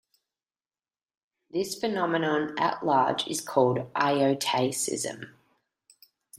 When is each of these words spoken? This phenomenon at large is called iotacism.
This 1.51 1.75
phenomenon 1.79 2.55
at 2.57 2.83
large 2.83 3.27
is 3.27 3.39
called 3.39 3.93
iotacism. 3.93 5.29